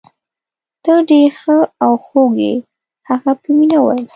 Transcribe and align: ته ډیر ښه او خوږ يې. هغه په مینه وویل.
ته 0.83 0.93
ډیر 1.09 1.29
ښه 1.41 1.55
او 1.83 1.93
خوږ 2.05 2.33
يې. 2.45 2.53
هغه 3.09 3.31
په 3.41 3.47
مینه 3.57 3.77
وویل. 3.81 4.05